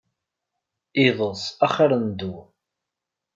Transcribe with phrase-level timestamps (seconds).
[1.07, 2.41] Iḍes axir n ddwa.